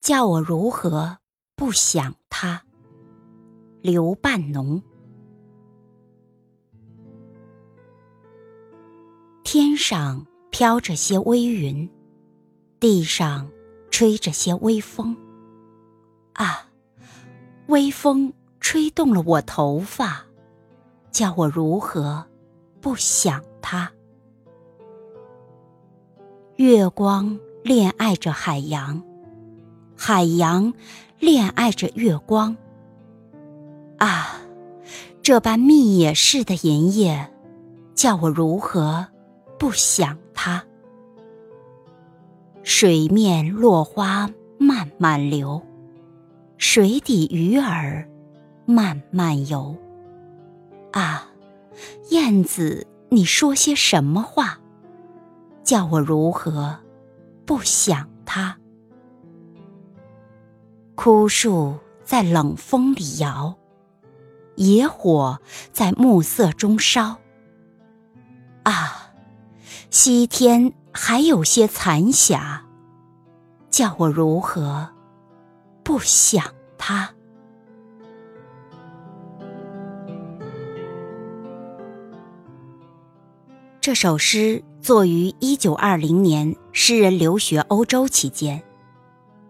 [0.00, 1.18] 叫我如何
[1.54, 2.62] 不想他？
[3.82, 4.82] 刘半农。
[9.44, 11.86] 天上飘着些微云，
[12.78, 13.50] 地上
[13.90, 15.14] 吹着些微风。
[16.32, 16.70] 啊，
[17.66, 20.24] 微风吹动了我头发，
[21.10, 22.24] 叫我如何
[22.80, 23.92] 不想他？
[26.56, 29.02] 月光恋爱着海洋，
[30.02, 30.72] 海洋
[31.18, 32.56] 恋爱着月光。
[33.98, 34.40] 啊，
[35.20, 37.30] 这般密野似的银叶，
[37.94, 39.06] 叫我如何
[39.58, 40.62] 不想它？
[42.62, 45.60] 水面落花慢慢流，
[46.56, 48.08] 水底鱼儿
[48.64, 49.76] 慢慢游。
[50.92, 51.28] 啊，
[52.08, 54.58] 燕子，你说些什么话？
[55.62, 56.74] 叫我如何
[57.44, 58.56] 不想它？
[61.02, 63.56] 枯树在冷风里摇，
[64.56, 65.40] 野火
[65.72, 67.16] 在暮色中烧。
[68.64, 69.14] 啊，
[69.88, 72.66] 西天还有些残霞，
[73.70, 74.90] 叫我如何
[75.82, 76.44] 不想
[76.76, 77.08] 它？
[83.80, 84.62] 这首诗。
[84.82, 88.62] 作于一九二零年，诗人留学欧洲期间，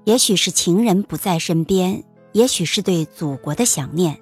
[0.04, 4.18] 也许是情人不在身边，也许是对祖国的想念，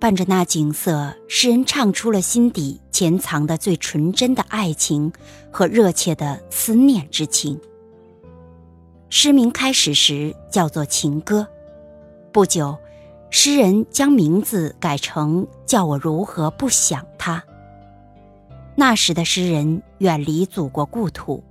[0.00, 5.12] 伴着那景色，诗人唱出了心底潜藏的最纯真的爱情
[5.50, 7.58] 和热切的思念之情。
[9.08, 11.46] 诗名开始时叫做情歌，
[12.32, 12.76] 不久，
[13.30, 17.42] 诗人将名字改成“叫我如何不想他”。
[18.74, 21.44] 那时的诗人远离祖国故土，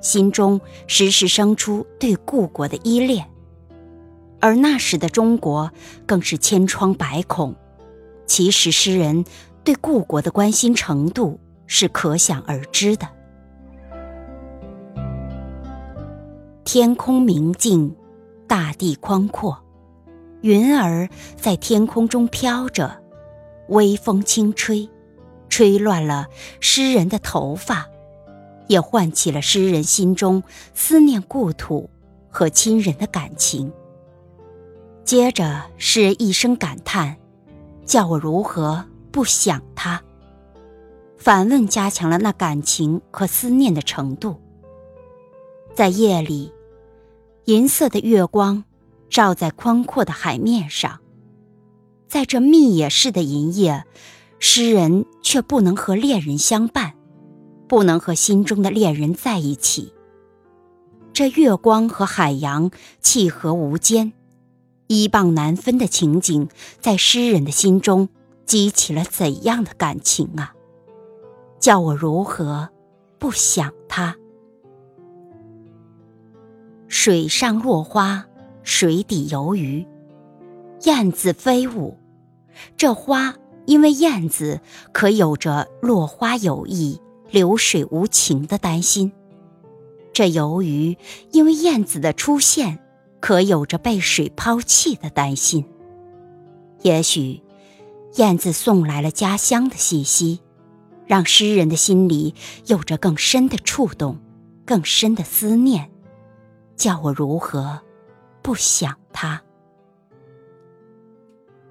[0.00, 3.28] 心中时时生出对故国的依恋，
[4.40, 5.70] 而那时的中国
[6.06, 7.54] 更是千疮百孔。
[8.26, 9.24] 其实，诗人
[9.64, 13.08] 对故国的关心程度是可想而知的。
[16.64, 17.94] 天空明净，
[18.48, 19.64] 大地宽阔，
[20.42, 23.02] 云儿在天空中飘着，
[23.68, 24.88] 微风轻吹。
[25.48, 26.26] 吹乱了
[26.60, 27.88] 诗人的头发，
[28.66, 30.42] 也唤起了诗人心中
[30.74, 31.88] 思念故土
[32.28, 33.72] 和亲人的感情。
[35.04, 37.16] 接着，诗人一声感叹
[37.86, 40.02] ：“叫我如何不想他？”
[41.16, 44.40] 反问加强了那感情和思念的程度。
[45.74, 46.52] 在夜里，
[47.44, 48.64] 银色的月光
[49.08, 51.00] 照在宽阔的海面上，
[52.08, 53.84] 在这密野似的银夜。
[54.38, 56.92] 诗人却不能和恋人相伴，
[57.68, 59.92] 不能和心中的恋人在一起。
[61.12, 64.12] 这月光和海洋契合无间，
[64.86, 66.48] 一傍难分的情景，
[66.80, 68.08] 在诗人的心中
[68.44, 70.54] 激起了怎样的感情啊！
[71.58, 72.68] 叫我如何
[73.18, 74.16] 不想他？
[76.88, 78.26] 水上落花，
[78.62, 79.86] 水底游鱼，
[80.82, 81.96] 燕子飞舞，
[82.76, 83.34] 这花。
[83.66, 84.60] 因为燕子
[84.92, 87.00] 可有着落花有意、
[87.30, 89.12] 流水无情的担心，
[90.12, 90.96] 这由于
[91.32, 92.78] 因为燕子的出现
[93.20, 95.64] 可有着被水抛弃的担心。
[96.82, 97.42] 也许，
[98.14, 100.40] 燕子送来了家乡的信息，
[101.06, 102.34] 让诗人的心里
[102.66, 104.18] 有着更深的触动、
[104.64, 105.90] 更深的思念，
[106.76, 107.80] 叫我如何
[108.42, 109.42] 不想他？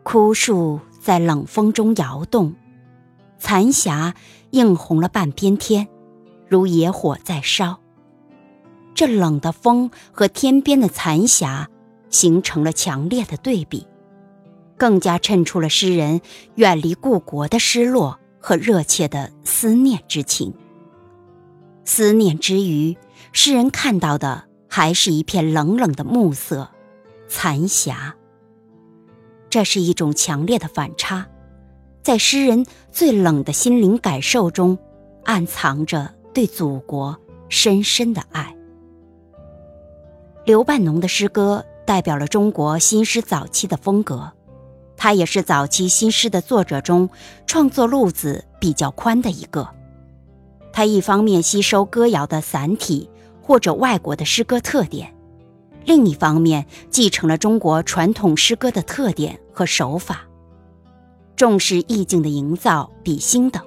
[0.04, 0.80] 枯树。
[1.06, 2.56] 在冷风中摇动，
[3.38, 4.16] 残霞
[4.52, 5.88] 映红了半边天，
[6.48, 7.80] 如野火在烧。
[8.94, 11.70] 这冷的风和天边的残霞
[12.10, 13.86] 形成了强烈的对比，
[14.78, 16.22] 更加衬出了诗人
[16.56, 20.54] 远离故国的失落和热切的思念之情。
[21.84, 22.98] 思念之余，
[23.34, 26.70] 诗人看到的还是一片冷冷的暮色，
[27.28, 28.16] 残霞。
[29.50, 31.28] 这是一种强烈的反差，
[32.06, 34.78] 在诗人最冷的心灵感受中，
[35.24, 37.20] 暗藏着对祖国
[37.50, 38.56] 深深的爱。
[40.46, 44.32] 刘半农的诗歌代表了中国新诗早期的风格，
[44.96, 47.10] 他也是早期新诗的作者中
[47.48, 49.68] 创作路子比较宽的一个。
[50.72, 53.10] 他一方面吸收歌谣的散体
[53.42, 55.12] 或者外国的诗歌特点。
[55.86, 60.28] 另一方面，继承了中国传统诗歌的特点和手法，
[61.36, 63.62] 重视意境的营造、比兴等。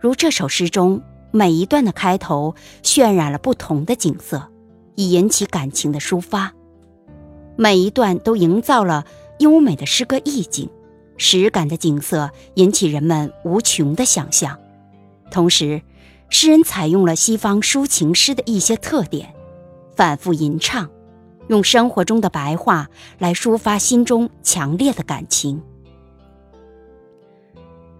[0.00, 4.48] 如这首诗中，每一段的开头渲染了不同的景色，
[4.94, 6.52] 以引起感情的抒发。
[7.56, 9.04] 每一段都营造了
[9.38, 10.68] 优美的诗歌意境，
[11.16, 14.58] 实感的景色引起人们无穷的想象。
[15.30, 15.82] 同时，
[16.30, 19.34] 诗人采用了西方抒情诗的一些特点，
[19.94, 20.88] 反复吟唱，
[21.48, 22.88] 用生活中的白话
[23.18, 25.62] 来抒发心中强烈的感情。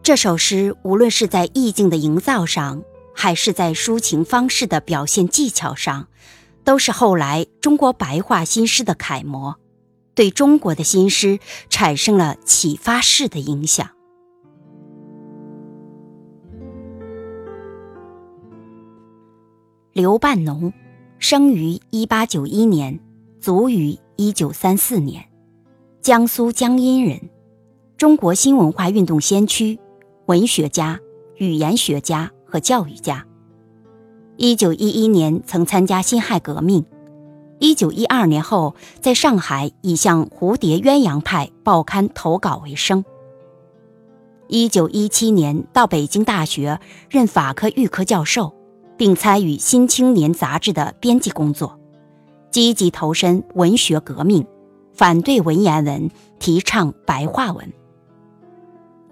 [0.02, 2.82] 这首诗无论是在意境的营造上，
[3.14, 6.08] 还是在抒情方式的表现技巧上，
[6.64, 9.54] 都是后来中国白话新诗的楷模，
[10.16, 11.38] 对中国的新诗
[11.70, 13.88] 产生了启发式的影响。
[19.92, 20.72] 刘半农，
[21.20, 22.98] 生于一八九一年，
[23.40, 25.24] 卒于一九三四年，
[26.00, 27.30] 江苏江阴人，
[27.96, 29.78] 中国新文化运动先驱。
[30.26, 31.00] 文学家、
[31.36, 33.26] 语言学家和教育家。
[34.36, 36.84] 一九一一年曾参加辛亥革命，
[37.58, 43.04] 一九一二年后在上海以向《蝴蝶鸳鸯派》报刊投稿为生。
[44.48, 46.78] 一九一七年到北京大学
[47.10, 48.54] 任法科预科教授，
[48.96, 51.78] 并参与《新青年》杂志的编辑工作，
[52.50, 54.46] 积极投身文学革命，
[54.92, 57.72] 反对文言文，提倡白话文。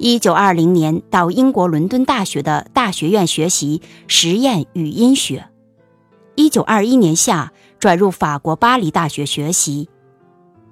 [0.03, 5.51] 一九二零年到英国伦敦大学的大学院学习实验语音学，
[6.37, 9.91] 一九二一年夏转入法国巴黎大学学习，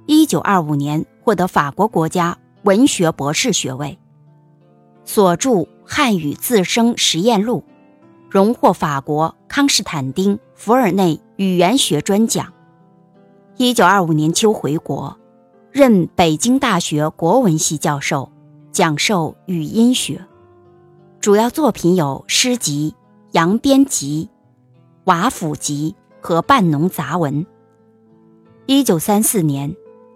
[0.06, 3.98] 一九二五年获得法国国家文学博士学位，
[5.04, 5.50] 所著
[5.84, 7.62] 《汉语自生实验录》，
[8.30, 12.54] 荣获法国康士坦丁福尔内语言学专奖。
[13.58, 15.18] 一九二五年秋回国，
[15.70, 18.32] 任北京大学国文系教授。
[18.78, 20.24] 讲授语音学，
[21.20, 22.94] 主要作品有诗集
[23.32, 24.30] 《扬鞭集》
[25.02, 27.44] 《瓦府集》和《半农杂文》。
[28.66, 29.74] 一九三四年，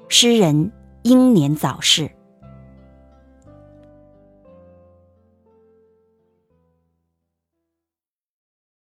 [0.09, 0.70] 诗人
[1.03, 2.09] 英年早逝。